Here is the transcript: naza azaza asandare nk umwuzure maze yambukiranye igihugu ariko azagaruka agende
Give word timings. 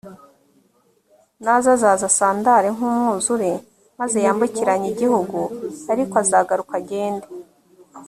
naza 1.43 1.69
azaza 1.75 2.05
asandare 2.11 2.67
nk 2.75 2.81
umwuzure 2.87 3.51
maze 3.99 4.17
yambukiranye 4.25 4.87
igihugu 4.93 5.39
ariko 5.91 6.13
azagaruka 6.23 6.73
agende 6.81 7.27